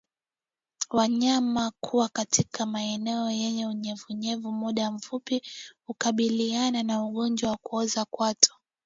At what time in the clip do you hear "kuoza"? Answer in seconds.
7.57-8.05